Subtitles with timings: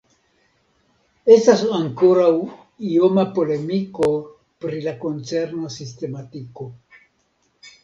[1.35, 2.31] Estas ankoraŭ
[2.95, 4.09] ioma polemiko
[4.65, 6.71] pri la koncerna sistematiko.